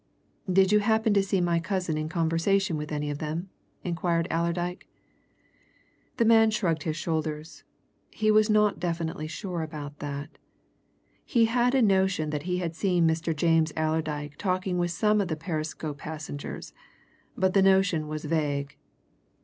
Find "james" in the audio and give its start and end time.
13.35-13.71